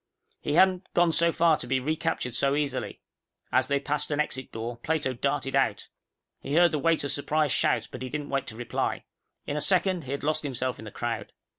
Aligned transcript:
He 0.41 0.53
hadn't 0.55 0.91
gone 0.95 1.11
so 1.11 1.31
far 1.31 1.57
to 1.57 1.67
be 1.67 1.79
recaptured 1.79 2.33
so 2.33 2.55
easily. 2.55 3.01
As 3.51 3.67
they 3.67 3.79
passed 3.79 4.09
an 4.09 4.19
exit 4.19 4.51
door, 4.51 4.77
Plato 4.77 5.13
darted 5.13 5.55
out. 5.55 5.89
He 6.39 6.55
heard 6.55 6.71
the 6.71 6.79
waiter's 6.79 7.13
surprised 7.13 7.53
shout, 7.53 7.87
but 7.91 8.01
he 8.01 8.09
didn't 8.09 8.29
wait 8.31 8.47
to 8.47 8.57
reply. 8.57 9.03
In 9.45 9.55
a 9.57 9.61
second, 9.61 10.05
he 10.05 10.11
had 10.11 10.23
lost 10.23 10.41
himself 10.41 10.79
in 10.79 10.85
the 10.85 10.89
crowd. 10.91 11.31